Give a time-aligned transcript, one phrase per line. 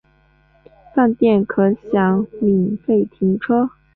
[0.95, 3.69] 饭店可享免费停车